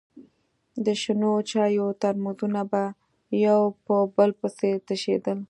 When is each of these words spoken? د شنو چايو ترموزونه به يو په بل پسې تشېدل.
د 0.85 0.87
شنو 1.01 1.31
چايو 1.49 1.87
ترموزونه 2.01 2.61
به 2.71 2.83
يو 3.45 3.59
په 3.85 3.95
بل 4.15 4.29
پسې 4.39 4.71
تشېدل. 4.87 5.37